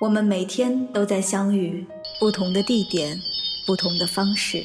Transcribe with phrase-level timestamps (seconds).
[0.00, 1.84] 我们每天都在相遇，
[2.18, 3.20] 不同的地点，
[3.66, 4.64] 不同的方式，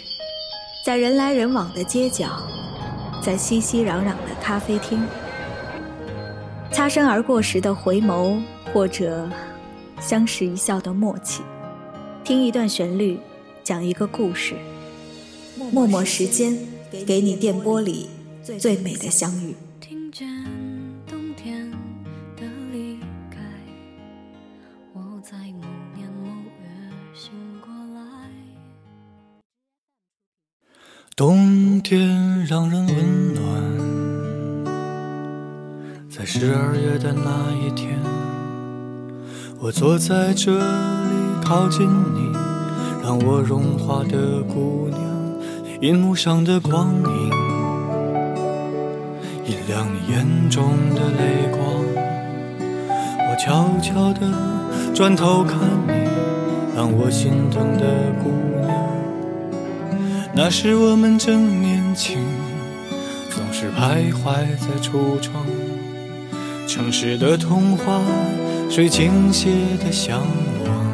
[0.85, 2.41] 在人来人往的街角，
[3.21, 5.05] 在熙熙攘攘的咖啡厅，
[6.71, 8.41] 擦身而过时的回眸，
[8.73, 9.29] 或者
[9.99, 11.41] 相视一笑的默契，
[12.23, 13.19] 听一段旋律，
[13.61, 14.55] 讲一个故事，
[15.57, 16.57] 默默时间，
[17.05, 18.07] 给你电波里
[18.57, 19.53] 最美的相遇。
[31.17, 33.45] 冬天让人温暖，
[36.09, 37.97] 在十二月的那一天，
[39.61, 40.61] 我坐在这里
[41.41, 42.33] 靠近你，
[43.01, 44.99] 让我融化的姑娘，
[45.79, 47.31] 银幕上的光影，
[49.45, 51.61] 引亮你眼中的泪光。
[53.29, 54.19] 我悄悄地
[54.93, 55.93] 转头看你，
[56.75, 58.44] 让我心疼的姑娘。
[60.37, 62.17] 那时我们正年轻，
[63.29, 65.45] 总是徘徊在橱窗，
[66.67, 68.01] 城市的童话，
[68.69, 69.49] 谁惊写
[69.81, 70.19] 的向
[70.67, 70.85] 往？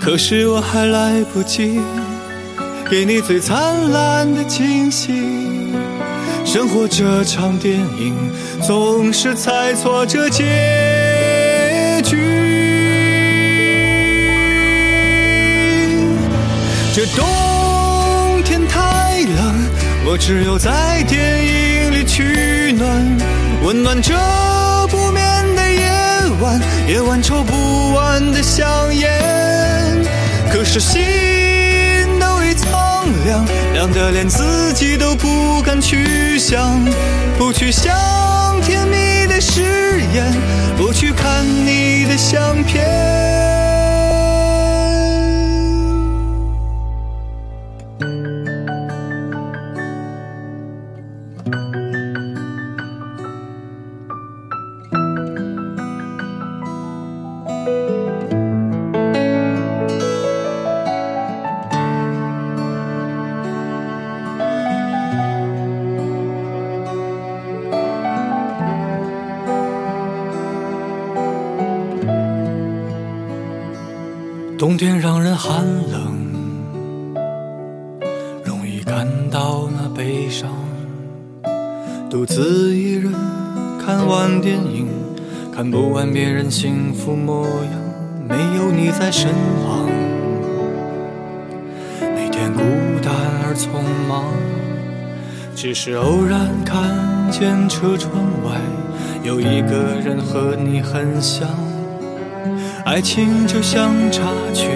[0.00, 1.80] 可是我还来不及
[2.90, 5.12] 给你最灿烂的惊喜，
[6.44, 8.12] 生活这场电影
[8.60, 12.43] 总是猜错这结局。
[16.94, 19.54] 这冬天太冷，
[20.06, 23.18] 我只有在电影里取暖，
[23.64, 24.14] 温暖这
[24.86, 25.90] 不眠的夜
[26.40, 29.10] 晚，夜晚抽不完的香烟。
[30.52, 31.02] 可是心
[32.20, 36.80] 都已苍凉，凉得连自己都不敢去想，
[37.36, 37.92] 不去想
[38.62, 40.32] 甜蜜的誓言，
[40.76, 43.33] 不去看你的相片。
[86.04, 87.72] 看别人幸福模样，
[88.28, 89.30] 没有你在身
[89.64, 89.88] 旁，
[92.14, 92.60] 每天孤
[93.02, 93.10] 单
[93.42, 94.24] 而匆忙。
[95.56, 96.82] 只是偶然看
[97.30, 98.60] 见车窗外
[99.22, 101.48] 有一个人和你很像。
[102.84, 104.68] 爱情就像插曲，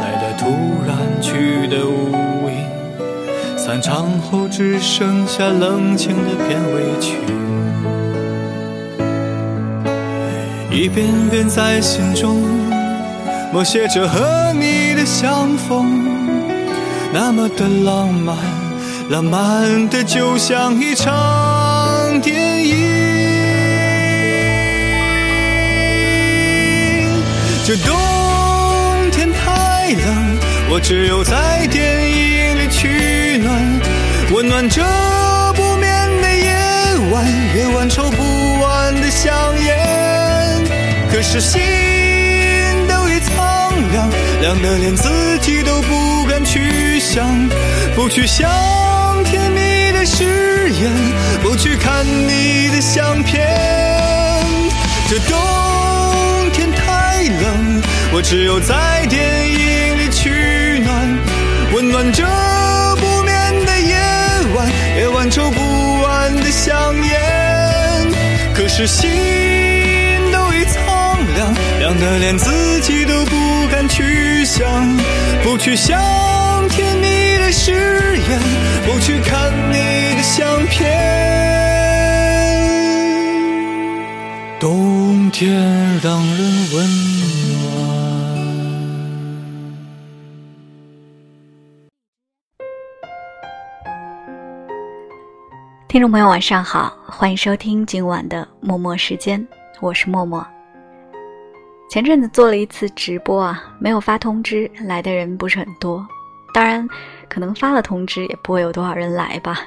[0.00, 0.46] 来的突
[0.86, 3.58] 然，去的无影。
[3.58, 7.18] 散场后只剩下冷清的片尾曲，
[10.76, 12.42] 一遍遍在心中
[13.50, 16.06] 默写着和你的相逢，
[17.14, 18.36] 那么的浪漫，
[19.08, 22.76] 浪漫的就像一场电影。
[27.64, 27.96] 这冬
[29.10, 30.38] 天太冷，
[30.68, 33.80] 我只有在电影里取暖，
[34.30, 34.82] 温暖这
[35.54, 36.54] 不眠的夜
[37.10, 37.24] 晚，
[37.56, 39.32] 夜晚抽不完的香
[39.64, 40.25] 烟。
[41.16, 41.58] 可是心
[42.86, 44.10] 都已苍凉，
[44.42, 47.26] 凉得连自己都不敢去想，
[47.94, 48.46] 不去想
[49.24, 50.92] 甜蜜的誓言，
[51.42, 53.48] 不去看你的相片。
[55.08, 57.22] 这冬天太。
[57.22, 61.18] 冷，我只有在电影里取暖，
[61.72, 62.24] 温暖这
[62.96, 63.96] 不眠的夜
[64.54, 68.12] 晚，夜晚抽不完的香烟。
[68.54, 69.10] 可是心
[71.86, 74.66] 凉，凉得连自己都不敢去想，
[75.44, 75.96] 不去想
[76.68, 78.40] 甜蜜的誓言，
[78.84, 80.90] 不去看你的相片。
[84.58, 85.52] 冬天
[86.02, 86.86] 让人温
[87.52, 87.66] 暖。
[95.86, 99.46] 听众朋友，晚上好，欢迎收听今晚的默默时间，
[99.80, 100.44] 我是默默。
[101.88, 106.06] 前阵子做了一次直播啊，没有发通知，来的人不是很多。
[106.52, 106.88] 当然，
[107.28, 109.60] 可能发了通知，也不会有多少人来吧。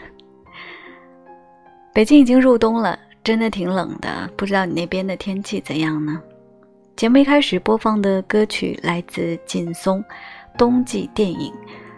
[1.93, 2.97] 北京已经入冬了。
[3.21, 6.19] 真的挺冷的，不知道你那边的天气怎样呢？
[6.95, 10.01] 节目一开始播放的歌曲来自劲松，
[10.57, 11.51] 《冬季电影》，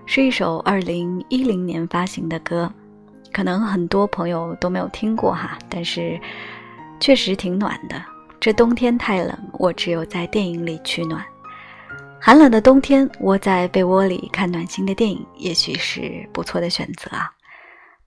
[0.07, 2.69] 是一首二零一零年发行的歌，
[3.31, 6.19] 可能很多朋友都没有听过哈，但是
[6.99, 8.03] 确实挺暖的。
[8.41, 11.23] 这冬天太冷，我只有在电影里取暖。
[12.19, 17.31] 寒冷的冬天，窝在被窝里看暖心的电影，也许是不错的选择啊。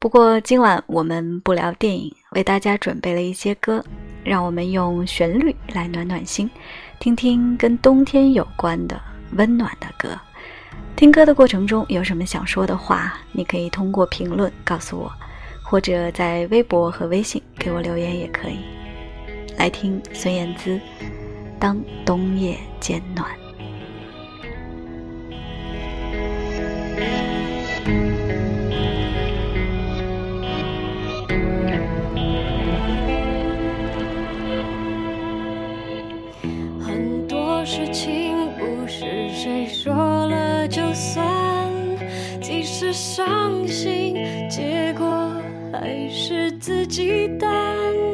[0.00, 3.81] 不过今晚我们不聊电影，为大家准备了一些歌，
[4.25, 6.50] 让我们用旋律来暖暖心，
[6.98, 9.00] 听听跟冬天有关的
[9.37, 10.19] 温暖的歌。
[10.96, 15.12] 听歌的过程中有什么想说的话，你可以通过评论告诉我，
[15.62, 18.58] 或者在微博和微信给我留言也可以。
[19.56, 20.80] 来听孙燕姿
[21.58, 23.26] 当冬夜渐暖。
[36.80, 41.70] 很多事情不是谁说了就算
[42.40, 44.14] 即使伤心
[44.48, 45.32] 结果
[45.72, 48.13] 还是自己担。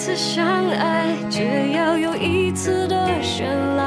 [0.00, 3.44] 次相爱，只要有一次的绚
[3.76, 3.79] 烂，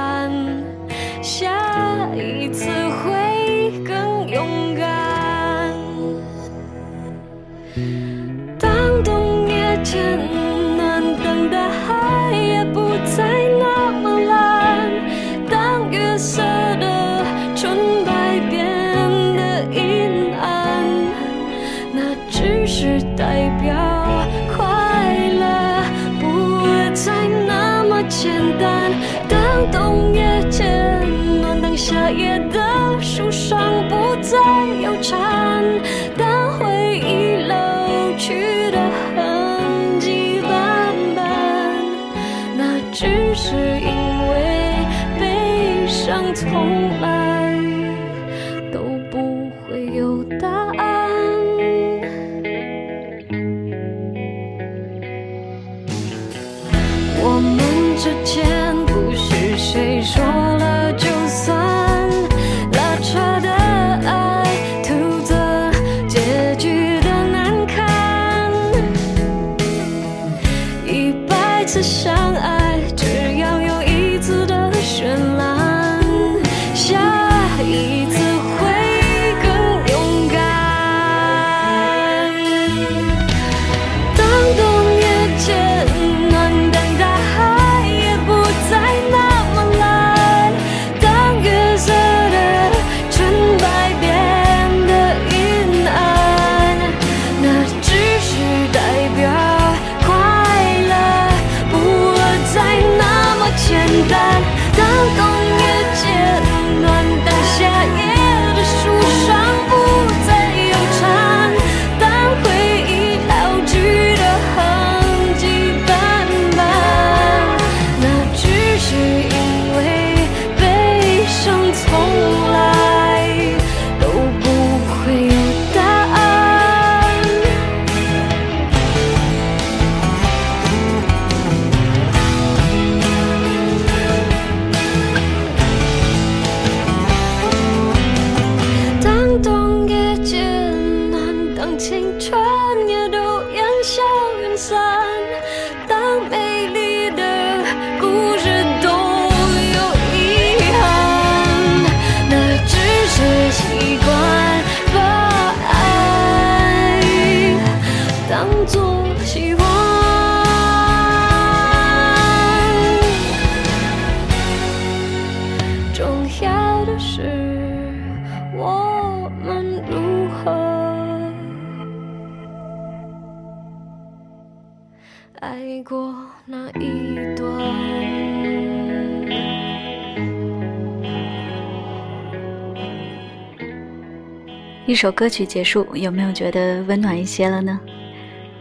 [184.94, 187.80] 一首歌曲结束，有没有觉得温暖一些了呢？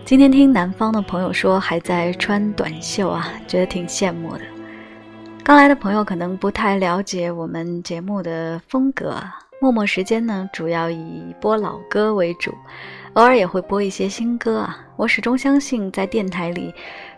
[0.02, 4.40] 今天听南方的朋友说还在穿短袖啊，觉得挺羡慕的。
[5.44, 9.22] 刚来的朋友可能不太了解我们节目的风格，
[9.60, 12.50] 默默时间呢主要以播老歌为主，
[13.12, 14.78] 偶尔也会播一些新歌啊。
[14.96, 16.72] 我始终相信，在电台里，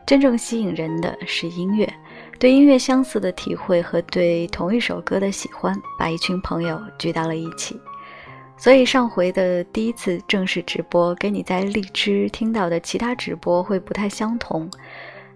[0.04, 1.88] 真正吸引人的是音乐，
[2.40, 7.80] 对音乐相似的体会和对同一首歌的喜欢，把一群朋友聚到了一起。
[8.56, 14.70] 所以上回的第一次正式直播，跟你在荔枝听到的其他直播会不太相同。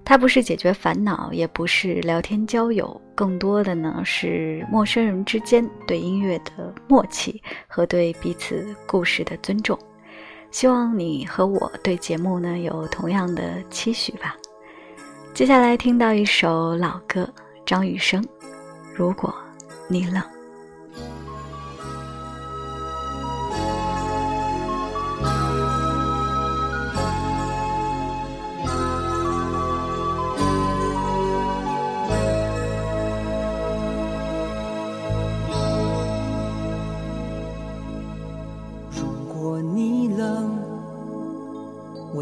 [0.05, 9.79] 它不是解决烦恼，也不是聊天交友，更多的呢是陌生人之间对音乐的默契和对彼此故事的尊重。
[10.51, 14.35] 希望你和我对节目呢有同样的期许吧。
[15.35, 17.29] 接下来听到一首老歌，
[17.67, 18.23] 张雨生，
[18.95, 19.35] 《如果
[19.89, 20.23] 你冷》。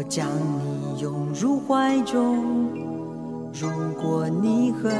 [0.09, 0.25] 将
[0.63, 2.69] 你拥入怀中，
[3.53, 3.67] 如
[4.01, 4.93] 果你恨，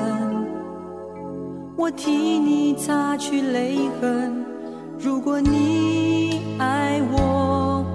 [1.78, 4.32] 我替你擦去泪痕；
[5.00, 7.86] 如果你爱我，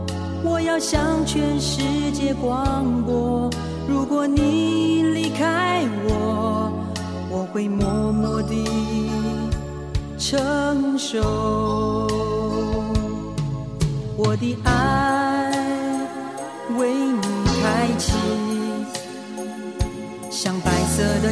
[0.42, 3.50] 我要向全世界广播；
[3.86, 6.72] 如果你离开我，
[7.30, 8.64] 我会默默地
[10.16, 11.20] 承受。
[14.16, 14.70] 我的爱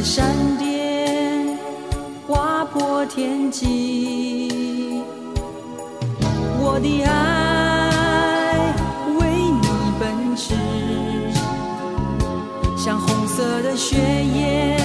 [0.01, 0.25] 的闪
[0.57, 1.59] 电
[2.27, 5.03] 划破天际，
[6.59, 8.73] 我的爱
[9.19, 9.29] 为
[9.61, 9.67] 你
[9.99, 10.55] 奔驰，
[12.75, 14.75] 像红色的血液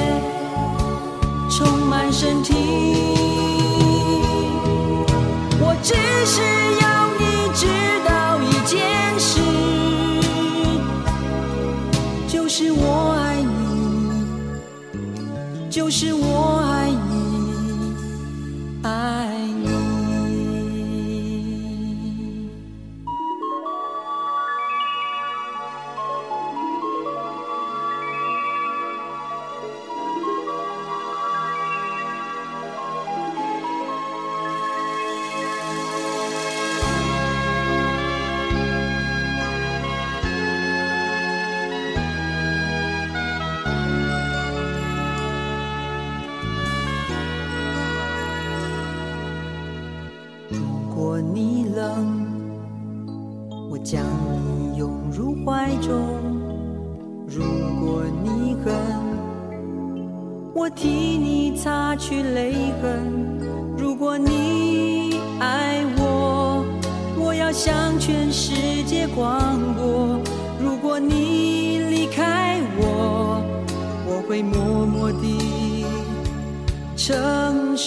[1.48, 2.52] 充满身体。
[5.58, 5.94] 我只
[6.26, 6.42] 是
[6.82, 7.05] 要
[15.76, 16.65] 就是我。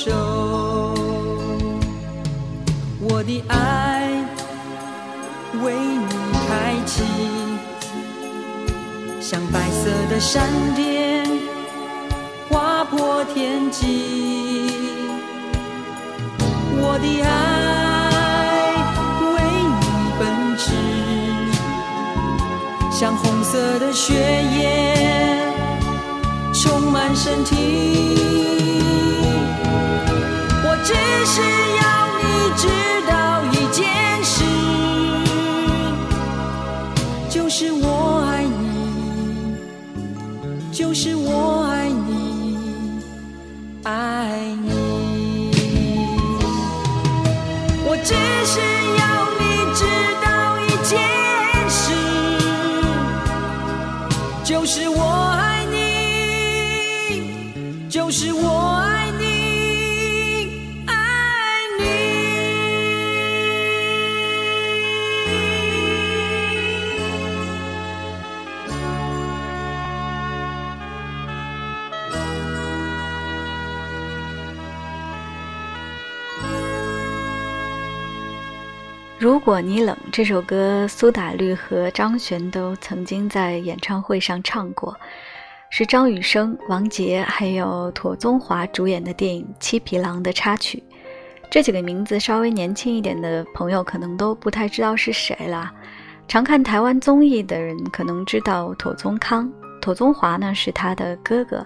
[0.10, 0.18] 承受。
[3.02, 4.10] 我的爱
[5.64, 6.06] 为你
[6.48, 7.04] 开启，
[9.22, 11.26] 像白色的闪电
[12.50, 12.84] 划。
[12.86, 14.72] 破天际，
[16.82, 17.28] 我的爱
[19.36, 19.38] 为
[19.80, 19.86] 你
[20.18, 20.26] 奔
[20.58, 20.66] 驰，
[22.92, 25.38] 像红色的血液
[26.52, 28.59] 充满身体。
[30.84, 30.94] 只
[31.26, 31.42] 是
[31.78, 31.84] 要
[32.18, 32.24] 你
[32.58, 32.68] 知
[33.08, 33.86] 道一件
[34.24, 34.44] 事，
[37.30, 38.54] 就是我爱你，
[40.72, 42.00] 就是我爱你。
[43.84, 43.92] 爱
[44.64, 45.52] 你，
[47.86, 48.14] 我只
[48.46, 48.60] 是
[49.00, 49.02] 要
[49.40, 49.44] 你
[49.74, 49.82] 知
[50.22, 50.28] 道
[50.60, 50.92] 一件
[51.70, 51.82] 事，
[54.44, 55.02] 就是我
[55.34, 55.78] 爱你，
[57.90, 58.99] 就是我爱。
[79.30, 85.00] 如果你冷这首歌，苏打绿和张悬都曾经在演唱会上唱过，
[85.70, 90.82] 是张雨生、王杰还有妥宗华主演的电影《七匹狼》的插曲。
[91.48, 95.72] 这几个名字稍微年轻一点的朋友可能都不太知道是谁了。
[96.28, 99.48] 常看台湾综艺的人可能知道妥宗康，
[99.80, 101.64] 妥宗华呢是他的哥哥，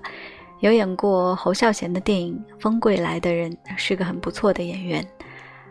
[0.59, 5.07] 有演过侯孝贤的电影《风归来的人》，是个很不错的演员。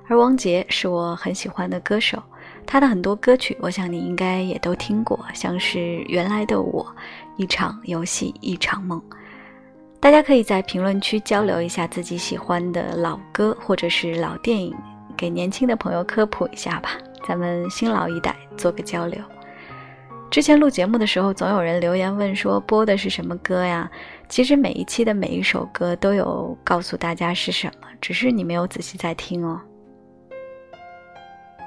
[0.08, 2.22] 而王杰是我很喜欢的歌手，
[2.66, 5.78] 他的很多歌曲，我想你应该也都听过，像是
[6.08, 6.84] 《原来的我》
[7.36, 9.00] 《一场游戏一场梦》。
[10.00, 14.74] 大家可以在评论区交流一下自己喜欢的老歌或者是老电影，
[15.16, 16.90] 给年轻的朋友科普一下吧。
[17.26, 19.22] 咱们新老一代做个交流。
[20.28, 23.88] 之前录节目的时候，总有人留言问说播的是什么歌呀？
[24.28, 29.60] 其实每一期的每一首歌都有告诉大家是什么，只是你没有仔细在听哦。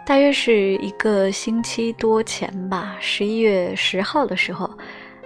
[0.06, 4.70] 大约是一个星期多前吧，十一月十号的时候，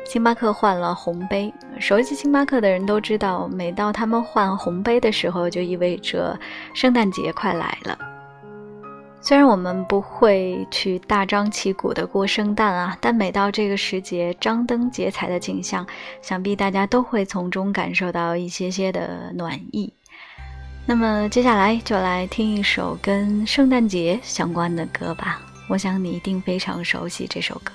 [0.05, 1.53] 星巴克换了红杯。
[1.81, 6.39] 熟悉星巴克的人都知道，每到他们换红杯的时候，就意味着
[6.73, 7.97] 圣诞节快来了。
[9.19, 15.85] 虽然我们不会去大张旗鼓的过圣诞啊，但每到这个时节，张灯结彩的景象，
[16.21, 19.93] 想必大家都会从中感受到一些些的暖意。
[20.85, 27.71] 那么接下来就来听一首跟圣诞节相关的歌吧，我想你一定非常熟悉这首歌。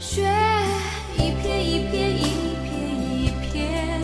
[0.00, 0.22] 雪
[1.16, 2.22] 一片一片一
[2.62, 2.70] 片
[3.10, 4.00] 一片，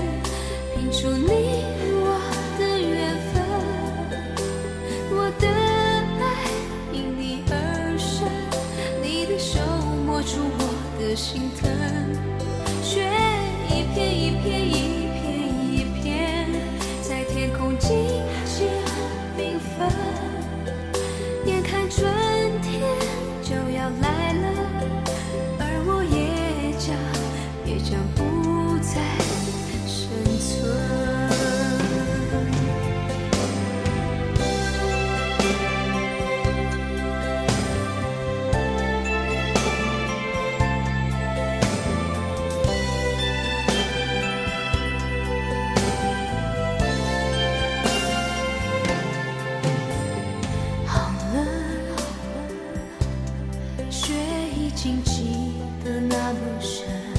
[0.74, 1.64] 拼出你
[2.02, 2.18] 我
[2.58, 3.34] 的缘分。
[5.12, 5.46] 我的
[6.20, 6.22] 爱
[6.92, 7.52] 因你而
[7.96, 8.28] 生，
[9.00, 9.60] 你的手
[10.04, 10.60] 摸出我
[10.98, 11.43] 的心。
[54.84, 57.13] 竟记得那么深。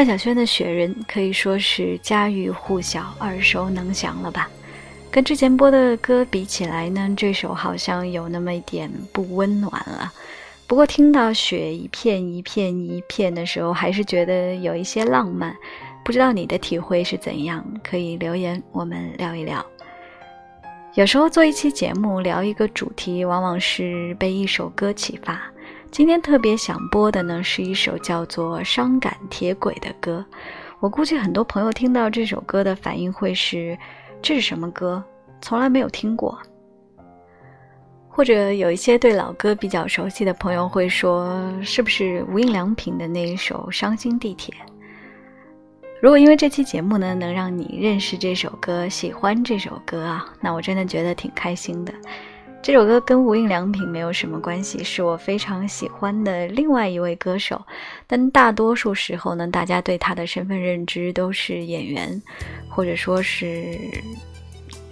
[0.00, 4.48] 范晓萱的《雪人》可以说是家喻户晓、耳熟能详了吧？
[5.10, 10.10] 跟之前播的歌比起来呢，这首好像有那么一点不温暖了。
[10.66, 15.54] 不过听到雪一片一片一片的时候，还是觉得有一些浪漫。
[16.02, 17.62] 不知道你的体会是怎样？
[17.84, 19.62] 可以留言，我们聊一聊。
[20.94, 25.49] 有时候做一期节目，聊一个主题，往往是被一首歌启发。
[25.90, 30.24] 今天特别想播的呢，是一首叫做《伤感铁轨》的歌。
[30.78, 33.76] 我估计很多朋友听到这首歌的反应会是：
[34.22, 35.02] 这是什么歌？
[35.42, 36.38] 从来没有听过。
[38.08, 44.54] 或者有一些对老歌比较熟悉的朋友会说：是不是无印良品的那一首《伤心地铁》？
[46.00, 51.92] 如果因为这期节目呢，能让你认识这首歌、喜欢这首歌啊，那我真的觉得挺开心的。
[52.62, 57.60] 这首歌跟无印良品没有什么关系，是我非常喜欢的另外一位歌手。
[58.06, 62.20] 但大多数时候呢，大家对他的身份认知都是演员，
[62.68, 63.78] 或者说是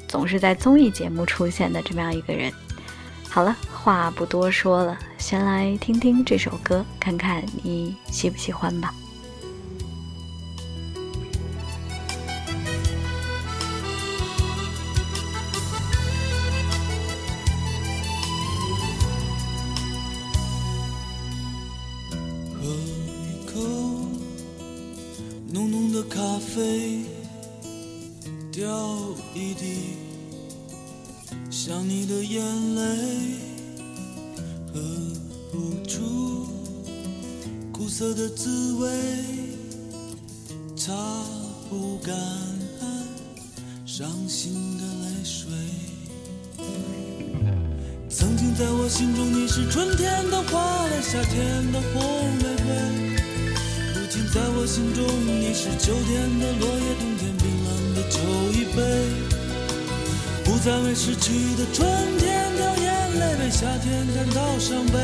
[0.08, 2.50] 总是在综艺节目出现的这么样一个人。
[3.28, 8.94] 好了，话不多说了，先来听听这首歌，看看你喜不喜欢吧。
[25.50, 27.00] 浓浓的咖啡
[28.52, 28.68] 掉
[29.34, 29.96] 一滴，
[31.50, 32.82] 想你的眼泪
[34.66, 34.80] 喝
[35.50, 36.46] 不出，
[37.72, 38.90] 苦涩的滋味
[40.76, 40.92] 擦
[41.70, 42.14] 不干，
[43.86, 45.50] 伤心的泪水。
[48.10, 52.02] 曾经在我心中，你是春天的花蕾，夏天的红
[52.36, 53.17] 玫瑰。
[54.30, 58.20] 在我心中，你是秋天的落叶，冬天冰冷的酒
[58.52, 58.78] 一杯。
[60.44, 61.88] 不再为逝去的春
[62.18, 64.98] 天掉眼泪，为夏天感到伤悲。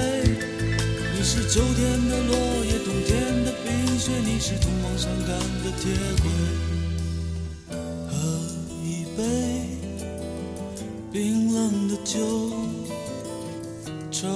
[1.16, 6.28] 你是秋天的落叶，冬天的冰雪，你是通往伤感的铁轨。
[8.10, 8.12] 喝
[8.84, 9.22] 一杯
[11.10, 12.20] 冰冷的酒，
[14.10, 14.28] 抽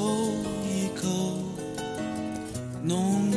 [0.65, 1.07] 一口
[2.83, 3.31] 浓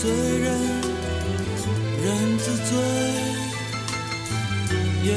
[0.00, 0.46] 醉人，
[2.04, 2.78] 人自醉，
[5.02, 5.08] 烟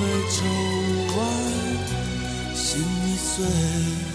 [0.32, 0.36] 抽
[1.16, 1.18] 完，
[2.52, 4.09] 心已碎。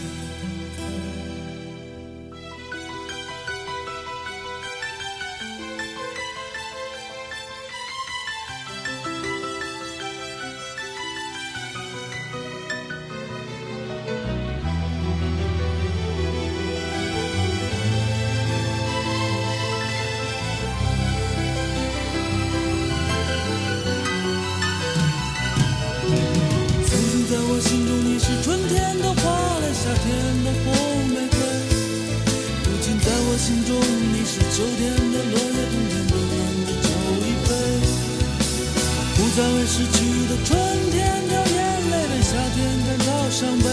[43.36, 43.67] 伤悲。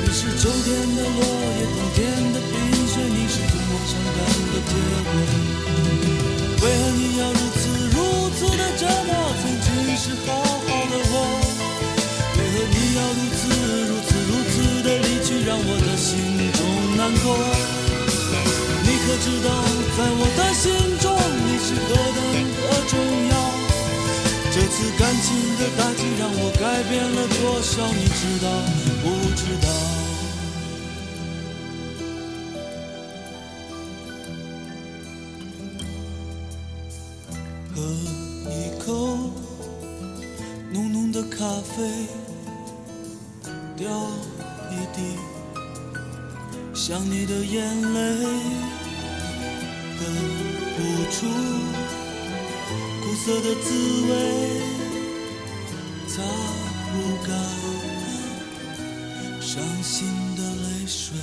[0.00, 1.20] 你是秋天的落
[1.60, 2.00] 叶，冬天
[2.32, 2.56] 的冰
[2.88, 4.72] 雪，你是通往伤感的铁
[5.04, 5.12] 轨。
[6.62, 7.96] 为何你要如此如
[8.32, 11.14] 此的折磨曾经是好好的我？
[12.38, 13.40] 为何你要如此
[13.84, 16.16] 如此如此的离去，让我的心
[16.56, 16.58] 中
[16.96, 17.36] 难过？
[18.82, 19.48] 你可知道，
[19.94, 21.12] 在我的心中，
[21.44, 22.27] 你是何等？
[24.78, 27.82] 次感情的打击让我改变了多少？
[27.92, 28.46] 你知道
[29.02, 29.66] 不知道？
[37.74, 37.76] 喝
[38.52, 38.86] 一口
[40.72, 42.06] 浓浓的咖啡，
[43.76, 43.90] 掉
[44.70, 45.18] 一滴
[46.72, 47.98] 想你的眼泪，
[49.98, 50.06] 喝
[50.76, 50.78] 不
[51.10, 51.26] 出。
[53.00, 53.66] 苦涩的滋
[54.06, 54.12] 味，
[59.40, 61.16] 伤心的泪水。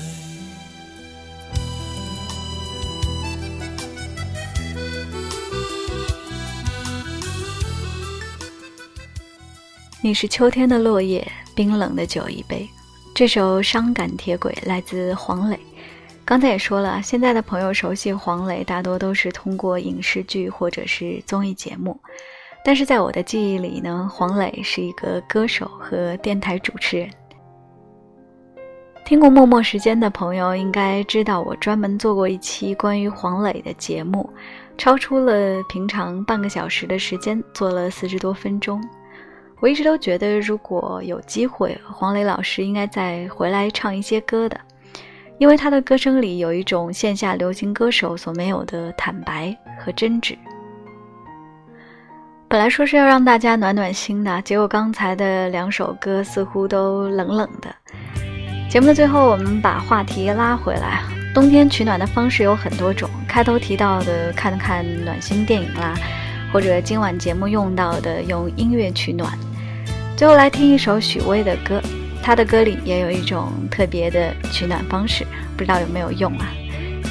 [10.02, 12.70] 你是秋天的落叶，冰冷的酒一杯。
[13.16, 15.60] 这首《伤感铁轨》来自黄磊。
[16.24, 22.00] 刚才也说了，现在的朋友熟悉黄磊，大多都是通过影视剧或者是综艺节目。
[22.66, 27.08] 但是在我的记忆里呢，黄磊是一个歌手和电台主持人。
[29.06, 34.28] 听过默默时间的朋友应该知道，我专门做过一期关于黄磊的节目，
[34.80, 38.84] 超出了平常半个小时的时间，做了四十多分钟。
[39.60, 44.60] 我一直都觉得，如果有机会，黄磊老师应该再回来唱一些歌的，
[45.38, 50.36] 因为他的歌声里有一种线下流行歌手所没有的坦白和真挚。
[52.48, 57.74] 本来说是要让大家暖暖心的，结果刚才的两首歌似乎都冷冷的。
[58.70, 61.02] 节目的最后，我们把话题拉回来。
[61.34, 65.96] 冬天取暖的方式有很多种，开头提到的看看暖心电影啦，
[66.54, 69.38] 或者今晚节目用到的用音乐取暖。
[70.16, 71.82] 最后来听一首许巍的歌，
[72.22, 75.26] 他的歌里也有一种特别的取暖方式，
[75.58, 76.48] 不知道有没有用啊？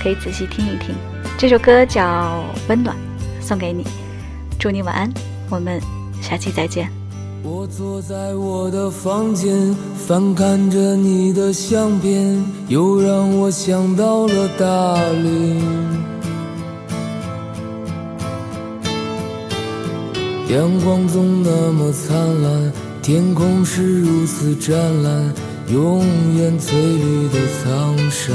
[0.01, 0.95] 可以仔细听一听。
[1.37, 2.97] 这首歌叫《温暖》，
[3.43, 3.85] 送给你，
[4.59, 5.13] 祝你晚安，
[5.51, 5.81] 我们
[6.21, 6.91] 下期再见。
[7.43, 15.63] 我坐在我的房间，翻看着你的相片，又让我想到了大理。
[20.51, 25.35] 阳光总那么灿烂，天空是如此湛蓝，
[25.69, 26.03] 永
[26.37, 28.35] 远翠绿的苍山。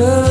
[0.00, 0.29] 久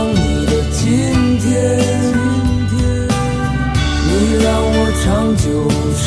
[0.00, 0.88] 想你的今
[1.40, 1.44] 天。
[4.06, 4.08] 你
[4.42, 5.04] 让我长
[5.36, 5.44] 久
[6.00, 6.02] 沉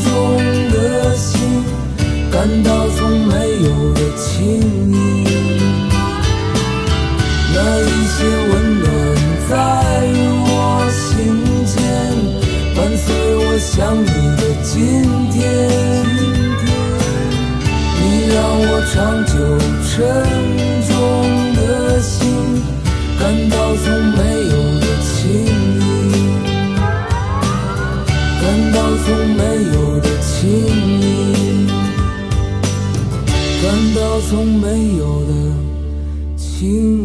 [0.00, 0.08] 重
[0.72, 0.74] 的
[1.14, 1.28] 心
[2.32, 4.32] 感到从没有的轻
[4.90, 4.96] 盈，
[7.52, 8.16] 那一些
[8.48, 8.82] 温暖
[9.50, 9.52] 在
[10.46, 10.48] 我
[10.90, 11.12] 心
[11.66, 11.76] 间，
[12.74, 14.06] 伴随我想你
[14.38, 14.72] 的今
[15.30, 15.36] 天。
[18.00, 18.94] 你让我长
[19.26, 19.32] 久
[19.90, 19.92] 沉
[23.54, 23.86] 到从
[24.16, 25.14] 没有的轻。
[29.06, 29.42] 从没
[29.74, 30.40] 有的亲
[30.98, 31.02] 密，
[33.62, 33.64] 感
[33.94, 34.64] 到从没
[34.96, 35.30] 有的
[36.38, 37.03] 亲密。